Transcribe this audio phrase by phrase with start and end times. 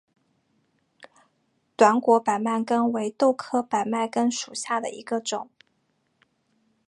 [1.77, 5.47] 短果百脉根为豆科百脉根属下的一个种。